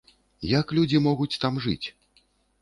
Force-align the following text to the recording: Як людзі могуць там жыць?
Як 0.59 0.73
людзі 0.77 1.01
могуць 1.09 1.39
там 1.45 1.61
жыць? 1.67 1.87